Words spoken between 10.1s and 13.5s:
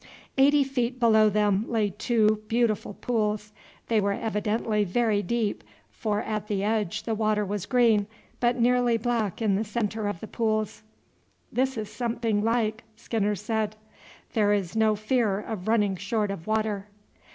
the pools. "This is something like," Skinner